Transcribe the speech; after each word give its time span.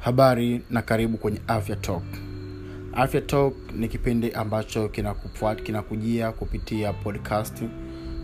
habari 0.00 0.62
na 0.70 0.82
karibu 0.82 1.18
kwenye 1.18 1.40
afya 1.46 1.76
talk. 1.76 2.02
Afya 2.92 3.20
talk 3.20 3.54
ni 3.76 3.88
kipindi 3.88 4.32
ambacho 4.32 4.88
kinakujia 4.88 5.54
kina 5.54 6.32
kupitia 6.32 6.92
podcast 6.92 7.62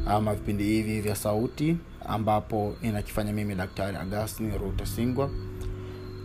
ama 0.07 0.35
vipindi 0.35 0.65
hivi 0.65 1.01
vya 1.01 1.15
sauti 1.17 1.77
ambapo 2.09 2.75
ninakifanya 2.83 3.33
mimi 3.33 3.55
daktari 3.55 3.97
agustin 3.97 4.59
ruta 4.59 4.87
singwa. 4.87 5.31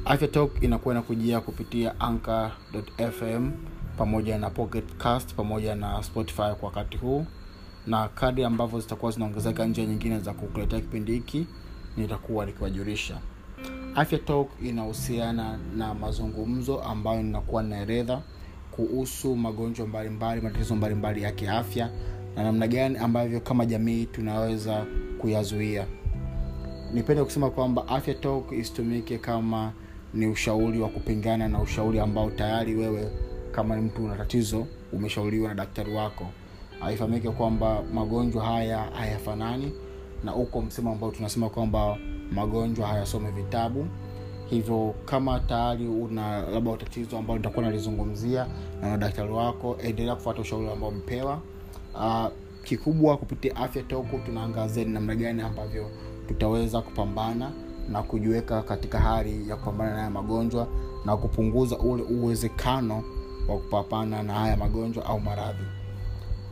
Afya 0.06 0.28
talk 0.28 0.64
inakuwa 0.64 0.94
inakujia 0.96 1.42
kupitia 1.42 2.00
anchor.fm 2.00 3.52
pamoja 3.98 4.38
na 4.38 4.50
pocketcast 4.50 5.34
pamoja 5.36 5.76
na 5.76 6.04
spotify 6.04 6.38
kwa 6.60 6.70
wakati 6.70 6.98
huu. 6.98 7.26
Na 7.88 8.08
kadi 8.08 8.44
ambavyo 8.44 8.80
zitakuwa 8.80 9.12
zinaongezeka 9.12 9.66
njia 9.66 9.86
nyingine 9.86 10.20
za 10.20 10.34
kukuletea 10.34 10.80
kipindi 10.82 11.12
hiki 11.12 11.48
nitakuwa 11.98 12.46
nikiwajulisha 12.46 13.18
afya 13.96 14.20
talk 14.20 14.48
inahusiana 14.64 15.60
na 15.78 15.94
mazungumzo 15.94 16.82
ambayo 16.82 17.24
ninakuwa 17.24 17.64
naeleza 17.64 18.22
kuhusu 18.72 19.36
magonjwa 19.36 19.88
mbalimbali 19.88 20.42
matatizo 20.42 20.76
mbalimbali 20.76 21.24
ya 21.24 21.32
kiafya 21.32 21.90
na 22.36 22.44
namna 22.44 22.68
gani 22.68 22.98
ambavyo 22.98 23.40
kama 23.40 23.66
jamii 23.66 24.06
tunaweza 24.06 24.86
kuyazuia. 25.20 25.86
Nipende 26.94 27.24
kusema 27.24 27.50
kwamba 27.50 27.88
afya 27.88 28.14
talk 28.14 28.52
isitumike 28.52 29.18
kama 29.18 29.72
ni 30.14 30.28
ushauri 30.28 30.80
wa 30.82 30.90
kupingana 30.90 31.48
na 31.48 31.62
ushauri 31.62 32.00
ambao 32.00 32.30
tayari 32.32 32.76
wewe 32.76 33.12
kama 33.52 33.76
ni 33.76 33.82
mtu 33.82 34.06
una 34.06 34.16
tatizo 34.16 34.68
umeshauriwa 34.94 35.50
na 35.50 35.56
daktari 35.56 35.94
wako. 35.94 36.26
Haifahamike 36.80 37.30
kwamba 37.30 37.84
magonjwa 37.94 38.46
haya 38.46 38.80
hayafanani 38.80 39.72
na 40.24 40.36
uko 40.36 40.62
msemo 40.62 40.92
ambao 40.92 41.12
tunasema 41.12 41.50
kwamba 41.50 41.98
magonjwa 42.32 42.88
hayasome 42.88 43.32
vitabu. 43.32 43.88
Hivyo 44.50 44.96
kama 45.06 45.40
tayari 45.40 45.88
una 45.88 46.42
labda 46.42 46.78
tatizo 46.78 47.18
ambalo 47.18 47.38
nitakuwa 47.38 47.66
nalizungumzia 47.66 48.48
na 48.82 48.90
na 48.90 48.98
daktari 48.98 49.32
wako 49.32 49.78
endelea 49.84 50.16
kufuata 50.16 50.42
ushauri 50.42 50.70
ambao 50.72 50.90
umepewa 50.90 51.42
uh, 51.96 52.26
kikubwa 52.64 53.18
kupitia 53.18 53.56
afya 53.56 53.84
toko 53.84 54.18
tunaangazia 54.26 54.84
ni 54.84 54.92
namna 54.92 55.16
gani 55.16 55.42
ambavyo 55.42 55.90
tutaweza 56.28 56.82
kupambana 56.82 57.52
na 57.90 58.04
kujiweka 58.04 58.62
katika 58.62 59.00
hali 59.00 59.50
ya 59.50 59.56
kupambana 59.56 59.92
na 59.92 59.98
haya 59.98 60.10
magonjwa 60.10 60.68
na 61.06 61.18
kupunguza 61.18 61.78
ule 61.78 62.04
uwezekano 62.04 63.04
wa 63.48 63.58
kupambana 63.58 64.24
na 64.24 64.34
haya 64.34 64.58
magonjwa 64.58 65.06
au 65.06 65.20
maradhi 65.20 65.64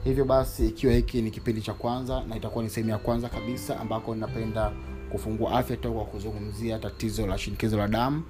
hivyo 0.03 0.25
basi 0.25 0.67
ikiwa 0.67 0.93
hiki 0.93 1.21
ni 1.21 1.31
kipindi 1.31 1.61
cha 1.61 1.73
kwanza 1.73 2.23
na 2.29 2.35
itakuwa 2.37 2.63
ni 2.63 2.69
sehemu 2.69 2.89
ya 2.89 2.97
kwanza 2.97 3.29
kabisa 3.29 3.79
ambako 3.79 4.15
ninapenda 4.15 4.71
kufungua 5.11 5.51
afya 5.51 5.77
to 5.77 5.91
kwa 5.91 6.05
kuzungumzia 6.05 6.79
tatizo 6.79 7.27
la 7.27 7.37
shinikizo 7.37 7.77
la 7.77 7.87
damu. 7.87 8.23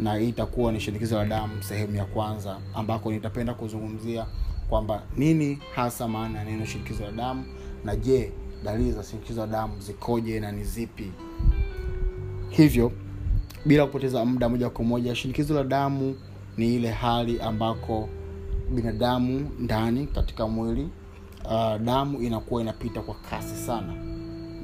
Na 0.00 0.14
hii 0.14 0.28
itakuwa 0.28 0.72
ni 0.72 0.80
shinikizo 0.80 1.16
la 1.18 1.24
damu 1.24 1.62
sehemu 1.62 1.96
ya 1.96 2.04
kwanza 2.04 2.58
ambako 2.74 3.12
nitapenda 3.12 3.54
kuzungumzia 3.54 4.26
kwamba 4.68 5.02
nini 5.16 5.58
hasa 5.74 6.08
maana 6.08 6.38
ya 6.38 6.44
neno 6.44 6.64
shinikizo 6.64 7.04
la 7.04 7.12
damu 7.12 7.44
na 7.84 7.96
je 7.96 8.32
dalili 8.64 8.92
za 8.92 9.02
shinikizo 9.02 9.40
la 9.40 9.46
damu 9.46 9.80
zikoje 9.80 10.40
na 10.40 10.52
ni 10.52 10.64
zipi. 10.64 11.12
Hivyo 12.48 12.92
bila 13.66 13.86
kupoteza 13.86 14.24
muda 14.24 14.48
moja 14.48 14.70
kwa 14.70 14.84
moja 14.84 15.14
shinikizo 15.14 15.54
la 15.54 15.64
damu 15.64 16.16
ni 16.56 16.74
ile 16.74 16.90
hali 16.90 17.40
ambako 17.40 18.08
binadamu 18.74 19.50
ndani 19.58 20.06
katika 20.06 20.46
mwili 20.46 20.88
uh, 21.44 21.76
damu 21.80 22.22
inakuwa 22.22 22.60
inapita 22.62 23.00
kwa 23.00 23.14
kasi 23.14 23.56
sana. 23.56 23.94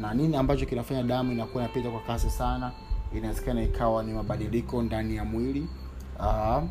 Na 0.00 0.14
nini 0.14 0.36
ambacho 0.36 0.66
kinafanya 0.66 1.02
damu 1.02 1.32
inakuwa 1.32 1.64
inapita 1.64 1.90
kwa 1.90 2.00
kasi 2.00 2.30
sana? 2.30 2.72
Inawezekana 3.16 3.62
ikawa 3.62 4.02
ni 4.02 4.12
mabadiliko 4.12 4.82
ndani 4.82 5.16
ya 5.16 5.24
mwili 5.24 5.66
uh, 6.18 6.62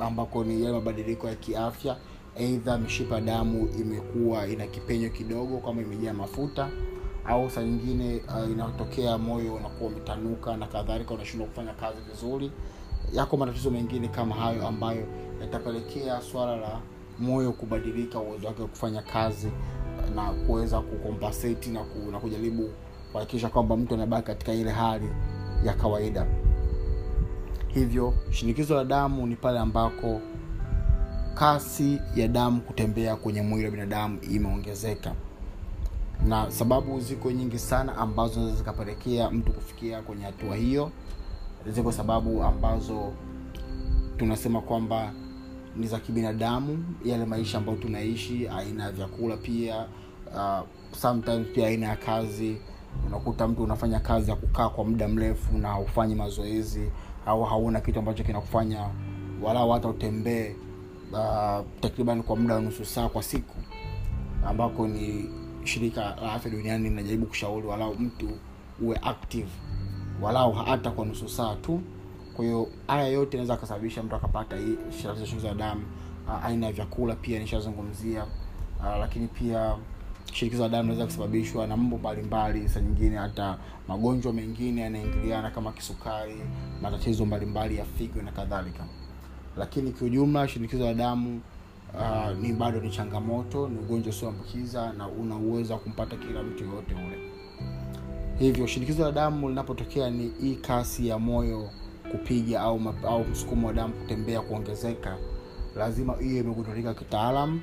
ambako 0.00 0.44
ni 0.44 0.62
yale 0.64 0.72
mabadiliko 0.78 1.28
ya 1.28 1.34
kiafya. 1.34 1.96
Eidha 2.38 2.78
mishipa 2.78 3.20
damu 3.20 3.68
imekuwa 3.80 4.46
ina 4.46 4.66
kipenyo 4.66 5.10
kidogo 5.10 5.58
kama 5.58 5.82
imejaa 5.82 6.12
mafuta 6.12 6.68
au 7.26 7.50
saa 7.50 7.62
nyingine 7.62 8.20
uh, 8.28 8.50
inatokea 8.50 9.18
moyo 9.18 9.54
unakuwa 9.54 9.90
umetanuka 9.90 10.56
na 10.56 10.66
kadhalika 10.66 11.14
unashindwa 11.14 11.48
kufanya 11.48 11.72
kazi 11.72 11.98
vizuri. 12.10 12.50
Yako 13.12 13.36
matatizo 13.36 13.70
mengine 13.70 14.08
kama 14.08 14.34
hayo 14.34 14.66
ambayo 14.68 15.06
yatapelekea 15.40 16.20
swala 16.20 16.56
la 16.56 16.80
moyo 17.18 17.52
kubadilika 17.52 18.18
uwezo 18.18 18.46
wake 18.46 18.62
wa 18.62 18.68
kufanya 18.68 19.02
kazi 19.02 19.48
na 20.14 20.22
kuweza 20.32 20.80
kukompaseti 20.80 21.70
na, 21.70 21.80
ku, 21.80 22.10
na 22.12 22.18
kujaribu 22.18 22.70
kuhakikisha 23.12 23.48
kwamba 23.48 23.76
mtu 23.76 23.94
anabaki 23.94 24.26
katika 24.26 24.52
ile 24.52 24.70
hali 24.70 25.08
ya 25.64 25.74
kawaida. 25.74 26.26
Hivyo 27.68 28.14
shinikizo 28.30 28.74
la 28.74 28.84
damu 28.84 29.26
ni 29.26 29.36
pale 29.36 29.58
ambako 29.58 30.20
kasi 31.34 32.00
ya 32.14 32.28
damu 32.28 32.60
kutembea 32.60 33.16
kwenye 33.16 33.42
mwili 33.42 33.64
wa 33.64 33.70
binadamu 33.70 34.18
imeongezeka. 34.30 35.12
Na 36.28 36.50
sababu 36.50 37.00
ziko 37.00 37.30
nyingi 37.30 37.58
sana 37.58 37.96
ambazo 37.96 38.32
zinaweza 38.34 38.56
zikapelekea 38.58 39.30
mtu 39.30 39.52
kufikia 39.52 40.02
kwenye 40.02 40.24
hatua 40.24 40.56
hiyo. 40.56 40.90
Ziko 41.66 41.92
sababu 41.92 42.42
ambazo 42.42 43.12
tunasema 44.16 44.60
kwamba 44.60 45.12
ni 45.78 45.86
za 45.86 45.98
kibinadamu 46.00 46.84
yale 47.04 47.24
maisha 47.24 47.58
ambayo 47.58 47.78
tunaishi 47.78 48.48
aina 48.48 48.84
ya 48.84 48.92
vyakula 48.92 49.36
pia 49.36 49.86
uh, 50.34 50.60
sometimes 50.92 51.46
pia 51.54 51.66
aina 51.66 51.86
ya 51.86 51.96
kazi. 51.96 52.56
Unakuta 53.06 53.48
mtu 53.48 53.62
unafanya 53.64 54.00
kazi 54.00 54.30
ya 54.30 54.36
kukaa 54.36 54.68
kwa 54.68 54.84
muda 54.84 55.08
mrefu 55.08 55.58
na 55.58 55.68
haufanyi 55.68 56.14
mazoezi 56.14 56.90
au 57.26 57.44
hauna 57.44 57.80
kitu 57.80 57.98
ambacho 57.98 58.24
kinakufanya 58.24 58.88
walau 59.42 59.70
hata 59.70 59.88
utembee 59.88 60.54
uh, 61.12 61.64
takriban 61.80 62.22
kwa 62.22 62.36
muda 62.36 62.54
wa 62.54 62.60
nusu 62.60 62.84
saa 62.84 63.08
kwa 63.08 63.22
siku 63.22 63.54
ambako 64.46 64.88
ni 64.88 65.30
shirika 65.64 66.00
la 66.00 66.32
afya 66.32 66.50
duniani 66.50 66.88
linajaribu 66.88 67.26
kushauri 67.26 67.66
walau 67.66 67.94
mtu 67.94 68.28
uwe 68.82 68.96
active 69.02 69.48
walau 70.22 70.52
hata 70.52 70.90
kwa 70.90 71.04
nusu 71.06 71.28
saa 71.28 71.54
tu 71.54 71.80
kwa 72.36 72.44
hiyo 72.44 72.68
haya 72.86 73.08
yote 73.08 73.36
anaweza 73.36 73.54
akasababisha 73.54 74.02
mtu 74.02 74.14
akapata 74.16 74.56
hii 74.56 74.76
shinikizo 75.02 75.48
la 75.48 75.54
damu. 75.54 75.82
Uh, 76.28 76.44
aina 76.44 76.66
ya 76.66 76.72
vyakula 76.72 77.14
pia 77.14 77.38
nishazungumzia. 77.38 78.24
Uh, 78.78 78.98
lakini 79.00 79.26
pia 79.26 79.76
shinikizo 80.32 80.62
la 80.62 80.68
damu 80.68 80.82
inaweza 80.84 81.04
kusababishwa 81.06 81.66
na 81.66 81.76
mambo 81.76 81.98
mbalimbali 81.98 82.68
saa 82.68 82.80
nyingine 82.80 83.16
hata 83.16 83.58
magonjwa 83.88 84.32
mengine 84.32 84.80
yanaingiliana 84.80 85.50
kama 85.50 85.72
kisukari 85.72 86.36
matatizo 86.82 87.26
mbalimbali 87.26 87.76
ya 87.76 87.84
figo 87.84 88.22
na 88.22 88.32
kadhalika. 88.32 88.84
Lakini 89.56 89.92
kiujumla 89.92 90.48
shinikizo 90.48 90.84
la 90.84 90.94
damu 90.94 91.40
uh, 91.94 92.38
ni 92.42 92.52
bado 92.52 92.80
ni 92.80 92.90
changamoto 92.90 93.68
ni 93.68 93.78
ugonjwa 93.78 94.10
usioambukiza 94.10 94.92
na 94.92 95.08
una 95.08 95.36
uwezo 95.36 95.72
wa 95.72 95.78
kumpata 95.78 96.16
kila 96.16 96.42
mtu 96.42 96.64
yoyote 96.64 96.94
ule. 96.94 97.18
Hivyo 98.38 98.66
shinikizo 98.66 99.04
la 99.04 99.12
damu 99.12 99.48
linapotokea 99.48 100.10
ni 100.10 100.32
hii 100.40 100.54
kasi 100.56 101.08
ya 101.08 101.18
moyo 101.18 101.70
kupiga 102.10 102.60
au, 102.60 102.80
au 103.08 103.24
msukumo 103.24 103.66
wa 103.66 103.72
damu 103.72 103.94
kutembea 103.94 104.40
kuongezeka 104.40 105.16
lazima 105.76 106.14
hiyo 106.20 106.40
imegundulika 106.40 106.94
kitaalam 106.94 107.60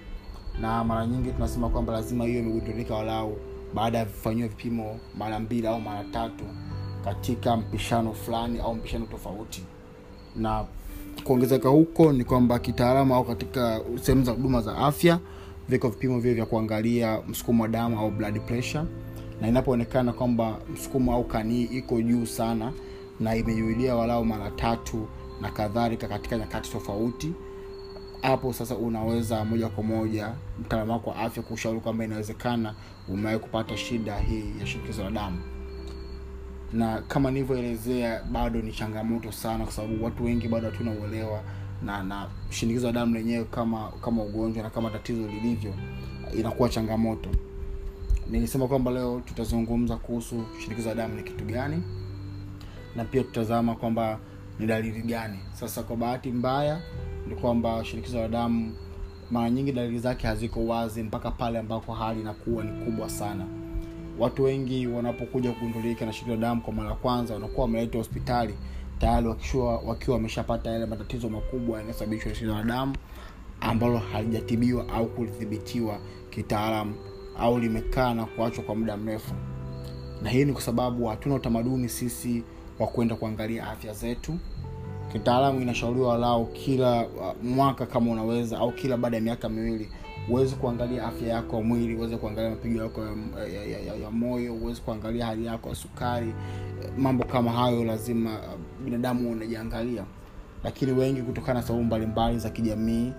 na 0.62 0.84
mara 0.84 1.06
nyingi 1.08 1.32
tunasema 1.32 1.70
kwamba 1.70 1.94
lazima 1.94 2.26
hiyo 2.26 2.40
imegundulika 2.40 2.96
walau 2.96 3.38
baada 3.74 3.98
ya 3.98 4.06
kufanyiwa 4.06 4.48
vipimo 4.48 5.00
mara 5.18 5.40
mbili 5.40 5.68
au 5.68 5.82
mara 5.82 6.04
tatu 6.04 6.44
katika 7.06 7.58
mpishano 7.58 8.14
fulani 8.14 8.60
au 8.60 8.76
mpishano 8.76 9.06
tofauti. 9.06 9.64
Na 10.36 10.66
kuongezeka 11.24 11.70
huko 11.70 12.12
ni 12.14 12.24
kwamba 12.24 12.60
kitaalamu 12.60 13.16
au 13.16 13.24
katika 13.24 13.82
sehemu 14.02 14.24
za 14.24 14.32
huduma 14.32 14.62
za 14.62 14.78
afya 14.78 15.20
viko 15.70 15.90
vipimo 15.90 16.20
vile 16.20 16.34
vya 16.34 16.46
kuangalia 16.46 17.20
msukumo 17.28 17.64
wa 17.64 17.70
damu 17.70 18.00
au 18.00 18.12
blood 18.12 18.40
pressure. 18.40 18.84
Na 19.42 19.48
inapoonekana 19.48 20.14
kwamba 20.14 20.58
msukumo 20.74 21.14
au 21.14 21.24
kanii 21.24 21.64
iko 21.64 22.02
juu 22.02 22.26
sana 22.26 22.74
na 23.24 23.36
imejuilia 23.36 23.96
walau 23.96 24.26
mara 24.26 24.52
tatu 24.52 25.08
na 25.42 25.52
kadhalika 25.52 26.08
katika 26.08 26.38
nyakati 26.38 26.72
tofauti. 26.72 27.34
Hapo 28.22 28.54
sasa 28.54 28.76
unaweza 28.76 29.46
moja 29.46 29.70
kwa 29.70 29.84
moja 29.84 30.34
mtaalamu 30.62 30.92
wako 30.92 31.10
wa 31.10 31.16
afya 31.16 31.44
kushauri 31.44 31.80
kwamba 31.80 32.06
inawezekana 32.06 32.76
umewahi 33.10 33.40
kupata 33.40 33.78
shida 33.78 34.18
hii 34.20 34.46
ya 34.60 34.66
shinikizo 34.68 35.04
la 35.04 35.12
damu. 35.12 35.38
Na 36.74 37.02
kama 37.02 37.32
nilivyoelezea 37.32 38.24
bado 38.24 38.62
ni 38.62 38.72
changamoto 38.72 39.32
sana 39.32 39.64
kwa 39.64 39.74
sababu 39.74 40.04
watu 40.06 40.26
wengi 40.26 40.48
bado 40.48 40.70
hatuna 40.72 40.92
uelewa 40.92 41.42
na 41.86 42.04
na 42.04 42.30
shinikizo 42.50 42.88
la 42.88 42.94
damu 42.94 43.14
lenyewe 43.14 43.44
kama 43.46 43.92
kama 44.02 44.24
ugonjwa 44.24 44.64
na 44.64 44.70
kama 44.70 44.90
tatizo 44.90 45.28
lilivyo 45.28 45.74
inakuwa 46.38 46.70
changamoto. 46.70 47.30
Nilisema 48.30 48.68
kwamba 48.68 48.92
leo 48.92 49.22
tutazungumza 49.26 49.96
kuhusu 49.96 50.44
shinikizo 50.64 50.90
la 50.90 50.96
damu 50.96 51.16
ni 51.16 51.24
kitu 51.24 51.46
gani 51.46 51.84
na 52.96 53.06
pia 53.06 53.24
kutazama 53.24 53.76
kwamba 53.76 54.20
ni 54.60 54.68
dalili 54.68 55.02
gani. 55.02 55.40
Sasa 55.54 55.84
kwa 55.84 55.96
bahati 55.96 56.32
mbaya 56.32 56.82
ni 57.28 57.36
kwamba 57.36 57.86
shinikizo 57.86 58.18
la 58.22 58.28
damu 58.28 58.74
mara 59.32 59.50
nyingi 59.50 59.72
dalili 59.72 60.00
zake 60.00 60.28
haziko 60.28 60.66
wazi 60.68 61.04
mpaka 61.04 61.32
pale 61.32 61.60
ambako 61.60 61.94
hali 61.94 62.22
inakuwa 62.22 62.64
ni 62.64 62.86
kubwa 62.86 63.10
sana. 63.10 63.46
Watu 64.20 64.44
wengi 64.44 64.88
wanapokuja 64.88 65.52
kugundulika 65.52 66.06
na 66.06 66.14
shinikizo 66.14 66.36
la 66.36 66.42
damu 66.42 66.62
kwa 66.62 66.74
mara 66.74 66.90
ya 66.90 66.96
kwanza 66.96 67.34
wanakuwa 67.34 67.66
wameletwa 67.66 67.98
hospitali 67.98 68.54
tayari 69.00 69.28
wakiwa 69.28 69.78
wakiwa 69.80 70.16
wameshapata 70.16 70.70
yale 70.72 70.86
matatizo 70.86 71.30
makubwa 71.30 71.78
yanayosababishwa 71.78 72.30
na 72.30 72.36
shinikizo 72.36 72.58
la 72.60 72.64
damu 72.64 72.96
ambalo 73.62 73.98
halijatibiwa 73.98 74.90
au 74.90 75.06
kulithibitiwa 75.06 76.00
kitaalamu 76.30 76.96
au 77.40 77.60
limekaa 77.60 78.14
na 78.14 78.26
kuachwa 78.26 78.64
kwa 78.64 78.76
muda 78.76 78.98
mrefu. 78.98 79.34
Na 80.22 80.30
hii 80.30 80.46
ni 80.46 80.54
kwa 80.54 80.62
sababu 80.62 81.06
hatuna 81.06 81.36
utamaduni 81.36 81.90
sisi 81.90 82.44
wa 82.80 82.88
kwenda 82.88 83.16
kuangalia 83.16 83.68
afya 83.72 83.94
zetu. 83.94 84.34
Kitaalamu 85.12 85.62
inashauriwa 85.62 86.10
walau 86.10 86.46
kila 86.46 87.06
uh, 87.08 87.44
mwaka 87.44 87.86
kama 87.86 88.12
unaweza 88.12 88.58
au 88.60 88.72
kila 88.72 88.98
baada 88.98 89.18
ya 89.18 89.24
miaka 89.24 89.50
miwili 89.50 89.90
uweze 90.30 90.56
kuangalia 90.56 91.06
afya 91.08 91.28
yako 91.28 91.56
ya 91.58 91.62
mwili 91.64 91.96
uweze 91.96 92.18
kuangalia 92.18 92.50
mapigo 92.50 92.84
yako 92.84 93.02
ya, 93.02 93.48
ya, 93.48 93.64
ya, 93.66 93.80
ya, 93.80 93.96
ya 93.96 94.12
moyo 94.12 94.54
uweze 94.56 94.82
kuangalia 94.82 95.26
hali 95.26 95.46
yako 95.46 95.70
ya 95.70 95.76
sukari 95.76 96.34
mambo 96.98 97.24
kama 97.26 97.52
hayo 97.52 97.84
lazima 97.84 98.30
uh, 98.34 98.84
binadamu 98.86 99.32
unajiangalia. 99.32 100.04
Lakini 100.64 100.92
wengi 100.92 101.22
kutokana 101.22 101.60
na 101.60 101.66
sababu 101.66 101.86
mbalimbali 101.86 102.40
za 102.40 102.50
kijamii 102.50 103.12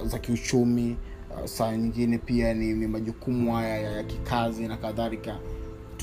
uh, 0.00 0.06
za 0.06 0.18
kiuchumi 0.18 0.96
saa 1.44 1.76
nyingine 1.76 2.18
pia 2.18 2.54
ni, 2.54 2.72
ni 2.72 2.86
majukumu 2.86 3.54
haya 3.54 3.78
ya, 3.78 3.90
ya 3.92 4.04
kikazi 4.04 4.68
na 4.68 4.76
kadhalika 4.76 5.36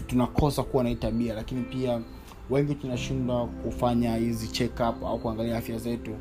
tunakosa 0.07 0.63
kuwa 0.63 0.83
na 0.83 0.89
hii 0.89 0.95
tabia. 0.95 1.33
Lakini 1.33 1.61
pia 1.61 2.01
wengi 2.49 2.75
tunashindwa 2.75 3.47
kufanya 3.47 4.15
hizi 4.15 4.47
check 4.47 4.73
up 4.73 5.03
au 5.03 5.19
kuangalia 5.19 5.57
afya 5.57 5.77
zetu. 5.77 6.11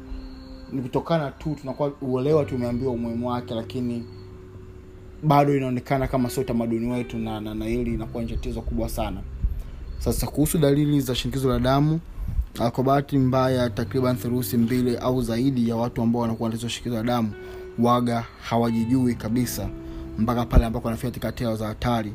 Ni 0.72 0.82
kutokana 0.82 1.30
tu 1.30 1.56
tunakuwa 1.60 1.92
uelewa 2.02 2.44
tumeambiwa 2.44 2.92
umuhimu 2.92 3.28
wake 3.28 3.54
lakini 3.54 4.04
bado 5.22 5.56
inaonekana 5.56 6.08
kama 6.08 6.30
sio 6.30 6.42
utamaduni 6.42 6.90
wetu 6.92 7.18
na, 7.18 7.40
na, 7.40 7.54
na 7.54 7.64
hili 7.64 7.94
inakuwa 7.94 8.22
ni 8.22 8.28
tatizo 8.30 8.60
kubwa 8.62 8.88
sana. 8.88 9.20
Sasa 9.98 10.26
kuhusu 10.26 10.58
dalili 10.58 11.00
za 11.00 11.14
shinikizo 11.14 11.48
la 11.48 11.58
damu 11.58 12.00
uh, 12.60 12.68
kwa 12.68 12.84
bahati 12.84 13.18
mbaya 13.18 13.70
takriban 13.70 14.16
therusi 14.16 14.56
mbili 14.56 14.96
au 14.96 15.22
zaidi 15.22 15.68
ya 15.68 15.76
watu 15.76 16.02
ambao 16.02 16.22
wanakuwa 16.22 16.50
na 16.50 16.58
shinikizo 16.58 16.94
la 16.96 17.02
damu 17.02 17.32
waga 17.78 18.24
hawajijui 18.42 19.14
kabisa 19.14 19.68
mpaka 20.18 20.46
pale 20.46 20.64
ambako 20.64 20.88
wanafika 20.88 21.08
katika 21.10 21.26
hatua 21.26 21.56
za 21.56 21.66
hatari 21.66 22.12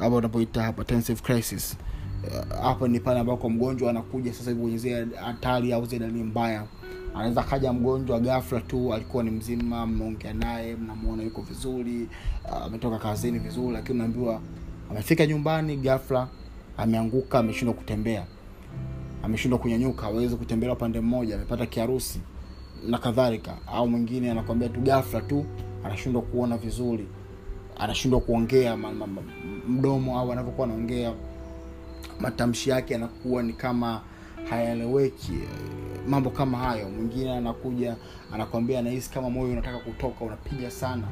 ama 0.00 0.16
unapoita 0.16 0.66
hypertensive 0.66 1.20
crisis 1.22 1.76
hapa 2.62 2.88
ni 2.88 3.00
pale 3.00 3.20
ambako 3.20 3.50
mgonjwa 3.50 3.90
anakuja 3.90 4.32
sasa 4.34 4.50
hivi 4.50 4.62
kwenye 4.62 4.78
zile 4.78 5.06
hatari 5.24 5.72
au 5.72 5.86
zile 5.86 5.98
dalili 6.06 6.24
mbaya. 6.24 6.64
Anaweza 7.14 7.42
kaja 7.42 7.72
mgonjwa 7.72 8.20
ghafla 8.20 8.60
tu 8.60 8.94
alikuwa 8.94 9.22
ni 9.24 9.30
mzima 9.30 9.86
mmeongea 9.86 10.34
naye 10.34 10.76
mnamwona 10.76 11.22
yuko 11.22 11.42
vizuri 11.42 12.08
uh, 12.44 12.62
ametoka 12.62 12.98
kazini 12.98 13.38
vizuri 13.38 13.72
lakini 13.72 13.94
unaambiwa 13.98 14.40
amefika 14.90 15.26
nyumbani 15.26 15.76
ghafla 15.76 16.28
ameanguka 16.76 17.38
ameshindwa 17.38 17.74
kutembea. 17.74 18.24
Ameshindwa 19.22 19.58
kunyanyuka 19.58 20.02
hawezi 20.02 20.36
kutembea 20.36 20.72
upande 20.72 21.00
mmoja 21.00 21.34
amepata 21.34 21.66
kiharusi 21.66 22.20
na 22.88 22.98
kadhalika. 22.98 23.54
Au 23.66 23.88
mwingine 23.88 24.30
anakwambia 24.30 24.68
tu 24.68 24.80
ghafla 24.80 25.20
tu 25.20 25.44
anashindwa 25.84 26.22
kuona 26.22 26.56
vizuri. 26.56 27.06
Anashindwa 27.78 28.20
kuongea 28.20 28.76
mdomo 29.68 30.18
au 30.18 30.32
anavyokuwa 30.32 30.66
anaongea 30.66 31.12
matamshi 32.20 32.70
yake 32.70 32.92
yanakuwa 32.94 33.42
ni 33.42 33.52
kama 33.52 34.00
hayaeleweki. 34.50 35.32
Mambo 36.08 36.30
kama 36.30 36.58
hayo 36.58 36.88
mwingine 36.90 37.32
anakuja 37.36 37.96
anakwambia 38.32 38.78
anahisi 38.78 39.10
kama 39.10 39.30
moyo 39.30 39.52
unataka 39.52 39.78
kutoka 39.78 40.24
unapiga 40.24 40.70
sana. 40.70 41.02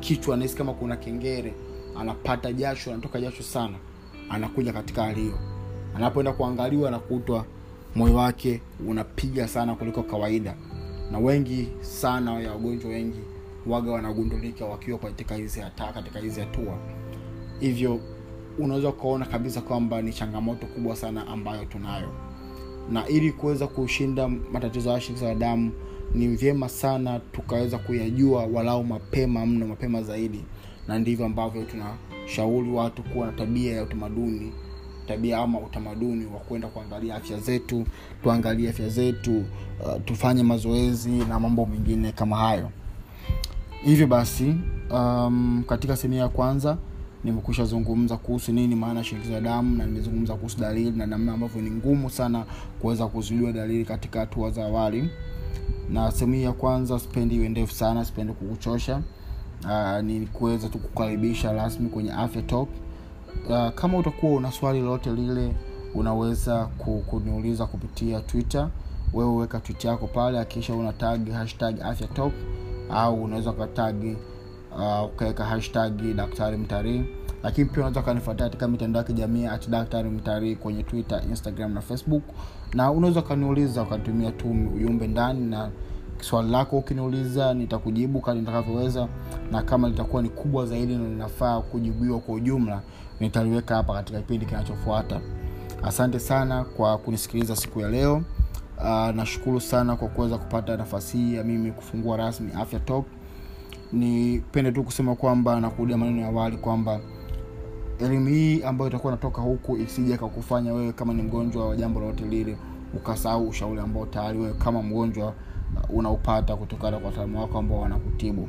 Kichwa 0.00 0.34
anahisi 0.34 0.56
kama 0.56 0.72
kuna 0.74 0.96
kengere 0.96 1.54
anapata 1.98 2.52
jasho 2.52 2.92
anatoka 2.92 3.20
jasho 3.20 3.42
sana 3.42 3.74
anakuja 4.30 4.72
katika 4.72 5.02
hali 5.02 5.20
hiyo. 5.20 5.38
Anapoenda 5.96 6.32
kuangaliwa 6.32 6.88
anakutwa 6.88 7.44
moyo 7.94 8.14
wake 8.14 8.60
unapiga 8.88 9.48
sana 9.48 9.74
kuliko 9.74 10.02
kawaida. 10.02 10.54
Na 11.12 11.18
wengi 11.18 11.68
sana 11.80 12.40
ya 12.40 12.50
wagonjwa 12.50 12.90
wengi 12.90 13.18
waga 13.66 13.90
wanagundulika 13.92 14.64
wakiwa 14.64 14.98
katika 14.98 15.34
hizi 15.34 15.60
hata 15.60 15.92
katika 15.92 16.18
hizi 16.18 16.40
hatua. 16.40 16.78
Hivyo 17.60 18.00
unaweza 18.58 18.88
ukaona 18.88 19.26
kabisa 19.26 19.60
kwamba 19.60 20.02
ni 20.02 20.12
changamoto 20.12 20.66
kubwa 20.66 20.96
sana 20.96 21.26
ambayo 21.26 21.64
tunayo. 21.64 22.08
Na 22.92 23.08
ili 23.08 23.32
kuweza 23.32 23.66
kushinda 23.66 24.28
matatizo 24.28 24.90
ya 24.90 25.00
shinikizo 25.00 25.28
la 25.28 25.34
damu 25.34 25.72
ni 26.14 26.28
vyema 26.28 26.68
sana 26.68 27.18
tukaweza 27.32 27.78
kuyajua 27.78 28.44
walau 28.52 28.84
mapema 28.84 29.46
mno 29.46 29.66
mapema 29.66 30.02
zaidi. 30.02 30.44
Na 30.88 30.98
ndivyo 30.98 31.26
ambavyo 31.26 31.64
tunashauri 31.64 32.70
watu 32.70 33.02
kuwa 33.02 33.26
na 33.26 33.32
tabia 33.32 33.76
ya 33.76 33.82
utamaduni 33.82 34.52
tabia 35.06 35.38
ama 35.38 35.58
utamaduni 35.60 36.24
wa 36.26 36.40
kwenda 36.40 36.68
kuangalia 36.68 37.14
afya 37.14 37.38
zetu 37.40 37.86
tuangalie 38.22 38.70
afya 38.70 38.88
zetu 38.88 39.38
uh, 39.38 40.02
tufanye 40.04 40.42
mazoezi 40.42 41.10
na 41.10 41.40
mambo 41.40 41.66
mengine 41.66 42.12
kama 42.12 42.36
hayo. 42.36 42.70
Hivyo 43.84 44.06
basi 44.06 44.54
um, 44.90 45.64
katika 45.68 45.96
sehemu 45.96 46.14
ya 46.18 46.28
kwanza 46.28 46.76
nimekusha 47.24 47.64
zungumza 47.64 48.16
kuhusu 48.16 48.52
nini 48.52 48.74
maana 48.74 49.04
shinikizo 49.04 49.32
la 49.34 49.40
damu 49.40 49.76
na 49.76 49.86
nimezungumza 49.86 50.34
kuhusu 50.34 50.58
dalili 50.60 50.90
na 50.90 51.06
namna 51.06 51.32
ambavyo 51.32 51.62
ni 51.62 51.70
ngumu 51.70 52.10
sana 52.10 52.44
kuweza 52.80 53.06
kuzuliwa 53.06 53.52
dalili 53.52 53.84
katika 53.84 54.20
hatua 54.20 54.50
za 54.50 54.64
awali. 54.64 55.10
Na 55.90 56.10
sehemu 56.10 56.34
hii 56.34 56.42
ya 56.42 56.52
kwanza 56.52 56.98
sipendi 56.98 57.34
iwe 57.36 57.48
ndefu 57.48 57.74
sana 57.74 58.04
sipendi 58.04 58.32
kukuchosha. 58.32 59.00
Uh, 59.64 60.00
ni 60.04 60.26
kuweza 60.26 60.68
tu 60.68 60.78
kukaribisha 60.78 61.52
rasmi 61.52 61.88
kwenye 61.88 62.12
afya 62.12 62.42
top. 62.42 62.68
Uh, 63.48 63.68
kama 63.74 63.98
utakuwa 63.98 64.32
una 64.32 64.52
swali 64.52 64.80
lolote 64.80 65.10
lile 65.12 65.54
unaweza 65.94 66.66
kuniuliza 67.06 67.66
kupitia 67.66 68.20
twitter. 68.20 68.68
Wewe 69.12 69.36
weka 69.36 69.60
tweet 69.60 69.84
yako 69.84 70.06
pale 70.06 70.38
akisha 70.38 70.74
una 70.74 70.92
tag 70.92 71.30
hashtag 71.30 71.80
afya 71.82 72.06
top 72.06 72.32
au 72.90 73.22
unaweza 73.24 73.50
ukatagi 73.50 74.16
uh, 74.76 75.04
ukaweka 75.04 75.44
hashtag 75.44 75.92
daktari 76.16 76.56
mtarii 76.56 77.04
lakini 77.42 77.66
pia 77.66 77.76
unaweza 77.78 78.00
ukanifuatia 78.00 78.46
katika 78.46 78.68
mitandao 78.68 79.02
ya 79.02 79.06
kijamii 79.06 79.46
at 79.46 79.68
daktari 79.68 80.10
mtarii 80.10 80.56
kwenye 80.56 80.82
twitter 80.82 81.22
instagram 81.30 81.72
na 81.74 81.80
facebook. 81.80 82.22
Na 82.74 82.90
unaweza 82.90 83.20
ukaniuliza 83.20 83.82
ukatumia 83.82 84.30
tu 84.32 84.50
ujumbe 84.76 85.06
ndani 85.06 85.46
na 85.46 85.70
swali 86.20 86.50
lako 86.50 86.78
ukiniuliza 86.78 87.54
nitakujibu 87.54 88.20
kali 88.20 88.40
nitakavyoweza. 88.40 89.08
Na 89.52 89.62
kama 89.62 89.88
litakuwa 89.88 90.22
ni 90.22 90.28
kubwa 90.28 90.66
zaidi 90.66 90.96
na 90.96 91.08
linafaa 91.08 91.60
kujibiwa 91.60 92.20
kwa 92.20 92.34
ujumla 92.34 92.80
nitaliweka 93.20 93.74
hapa 93.76 93.94
katika 93.94 94.18
kipindi 94.18 94.46
kinachofuata. 94.46 95.20
Asante 95.82 96.18
sana 96.20 96.64
kwa 96.64 96.98
kunisikiliza 96.98 97.56
siku 97.56 97.80
ya 97.80 97.88
leo. 97.88 98.22
Uh, 98.78 99.08
nashukuru 99.14 99.60
sana 99.60 99.96
kwa 99.96 100.08
kuweza 100.08 100.38
kupata 100.38 100.76
nafasi 100.76 101.16
hii 101.18 101.34
ya 101.34 101.44
mimi 101.44 101.72
kufungua 101.72 102.16
rasmi 102.16 102.52
afya 102.52 102.80
talk 102.80 103.04
nipende 103.92 104.72
tu 104.72 104.82
kusema 104.84 105.14
kwamba 105.14 105.60
na 105.60 105.70
kurudia 105.70 105.96
maneno 105.96 106.20
ya 106.20 106.28
awali 106.28 106.56
kwamba 106.56 107.00
elimu 108.00 108.28
hii 108.28 108.62
ambayo 108.62 108.88
itakuwa 108.90 109.12
natoka 109.12 109.42
huku 109.42 109.76
isija 109.76 110.18
kakufanya 110.18 110.72
wewe 110.72 110.92
kama 110.92 111.14
ni 111.14 111.22
mgonjwa 111.22 111.68
wa 111.68 111.76
jambo 111.76 112.00
lolote 112.00 112.24
lile 112.24 112.56
ukasahau 112.94 113.48
ushauri 113.48 113.80
ambao 113.80 114.06
tayari 114.06 114.38
wewe 114.38 114.54
kama 114.54 114.82
mgonjwa 114.82 115.26
uh, 115.28 115.96
unaupata 115.98 116.56
kutokana 116.56 116.98
kwa 116.98 117.06
wataalamu 117.10 117.40
wako 117.40 117.58
ambao 117.58 117.80
wanakutibu. 117.80 118.48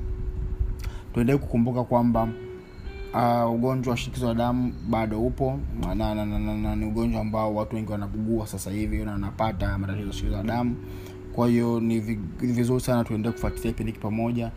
Tuendelee 1.14 1.38
kukumbuka 1.40 1.84
kwamba 1.84 2.28
uh, 3.14 3.52
ugonjwa 3.54 3.92
wa 3.92 3.98
shinikizo 3.98 4.28
la 4.28 4.34
damu 4.34 4.74
bado 4.90 5.22
upo 5.22 5.60
na, 5.80 5.96
na, 5.96 6.16
na, 6.16 6.26
na, 6.26 6.58
na 6.58 6.76
ni 6.76 6.86
ugonjwa 6.86 7.22
ambao 7.22 7.56
watu 7.56 7.76
wengi 7.76 7.92
wanagugua 7.92 8.48
sasa 8.48 8.72
hivi 8.72 8.98
na 9.06 9.12
wanapata 9.12 9.78
matatizo 9.78 10.08
ya 10.08 10.14
shinikizo 10.14 10.38
la 10.38 10.44
damu. 10.44 10.76
Kwa 11.34 11.48
hiyo 11.48 11.80
ni 11.80 12.00
vizuri 12.40 12.80
sana 12.82 13.04
tuendelee 13.04 13.34
kufuatilia 13.34 13.72
kipindi 13.72 13.92
pamoja 13.94 14.52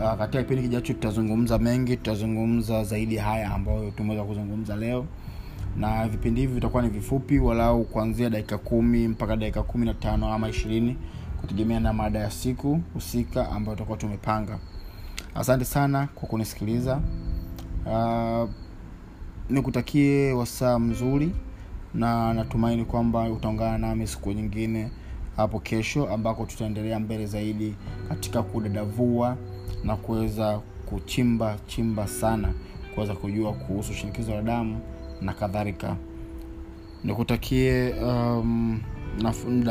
uh, 0.00 0.14
katika 0.18 0.42
kipindi 0.42 0.62
kijacho 0.62 0.92
tutazungumza 0.92 1.58
mengi 1.58 1.96
tutazungumza 1.96 2.84
zaidi 2.84 3.16
haya 3.16 3.54
ambayo 3.54 3.90
tumeweza 3.90 4.24
kuzungumza 4.24 4.76
leo. 4.76 5.06
Na 5.76 6.08
vipindi 6.08 6.40
hivi 6.40 6.54
vitakuwa 6.54 6.82
ni 6.82 6.88
vifupi 6.88 7.38
walau 7.38 7.84
kuanzia 7.84 8.30
dakika 8.30 8.58
kumi 8.58 9.08
mpaka 9.08 9.36
dakika 9.36 9.62
kumi 9.62 9.86
na 9.86 9.94
tano 9.94 10.32
ama 10.32 10.48
ishirini 10.48 10.96
kutegemea 11.40 11.80
na 11.80 11.92
mada 11.92 12.18
ya 12.18 12.30
siku 12.30 12.80
husika 12.94 13.50
ambayo 13.50 13.76
tutakuwa 13.76 13.98
tumepanga. 13.98 14.58
Asante 15.34 15.64
sana 15.64 16.08
kwa 16.14 16.28
kunisikiliza. 16.28 17.00
Uh, 17.86 18.48
nikutakie 19.50 20.32
wasaa 20.32 20.78
mzuri 20.78 21.32
na 21.94 22.34
natumaini 22.34 22.84
kwamba 22.84 23.30
utaungana 23.30 23.78
nami 23.78 24.06
siku 24.06 24.32
nyingine 24.32 24.90
hapo 25.36 25.60
kesho 25.60 26.08
ambako 26.08 26.46
tutaendelea 26.46 27.00
mbele 27.00 27.26
zaidi 27.26 27.74
katika 28.08 28.42
kudadavua 28.42 29.36
na 29.84 29.96
kuweza 29.96 30.60
kuchimba 30.86 31.58
chimba 31.66 32.06
sana 32.08 32.52
kuweza 32.94 33.14
kujua 33.14 33.52
kuhusu 33.52 33.92
shinikizo 33.94 34.34
la 34.34 34.42
damu 34.42 34.80
na 35.20 35.32
kadhalika. 35.32 35.96
Nikutakie 37.04 37.94
um, 37.94 38.80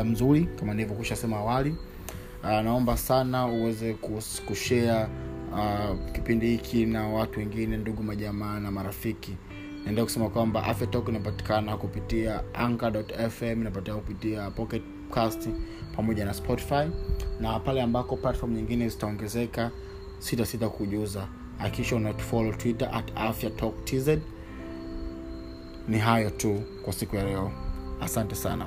mzuri 0.04 0.44
kama 0.44 0.74
nilivyokusha 0.74 1.16
sema 1.16 1.36
awali. 1.36 1.76
Uh, 2.44 2.48
naomba 2.50 2.96
sana 2.96 3.46
uweze 3.46 3.94
kushea 4.46 5.08
uh, 5.52 6.12
kipindi 6.12 6.46
hiki 6.46 6.86
na 6.86 7.08
watu 7.08 7.38
wengine 7.40 7.76
ndugu 7.76 8.02
majamaa 8.02 8.60
na 8.60 8.70
marafiki. 8.70 9.36
Naendelea 9.74 10.04
kusema 10.04 10.28
kwamba 10.28 10.64
afya 10.64 10.86
inapatikana 11.08 11.76
kupitia 11.76 12.42
anchor.fm 12.54 13.60
inapatikana 13.60 13.98
kupitia 14.00 14.50
pocket 14.50 14.82
cast 15.14 15.48
pamoja 15.96 16.24
na 16.24 16.34
spotify. 16.34 16.84
Na 17.40 17.58
pale 17.60 17.82
ambako 17.82 18.16
platform 18.16 18.52
nyingine 18.54 18.88
zitaongezeka 18.88 19.70
sita 20.22 20.46
sita 20.46 20.68
kujuza. 20.68 21.28
Akisha 21.58 21.96
unatufollow 21.96 22.52
twitter 22.54 22.90
at 22.92 23.12
afya 23.16 23.50
talk 23.50 23.84
tz 23.84 24.08
ni 25.88 25.98
hayo 25.98 26.30
tu 26.30 26.62
kwa 26.84 26.92
siku 26.92 27.16
ya 27.16 27.24
leo. 27.24 27.52
Asante 28.00 28.34
sana 28.34 28.66